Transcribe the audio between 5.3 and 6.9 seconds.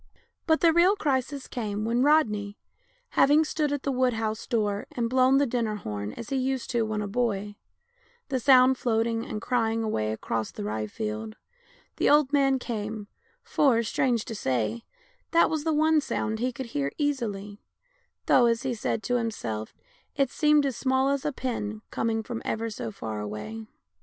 the dinner horn as he used to do